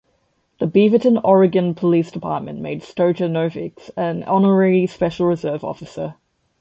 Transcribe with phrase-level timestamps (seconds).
[0.57, 6.15] The Beaverton, Oregon Police Department made Stojanovich an Honorary Special Reserve Officer.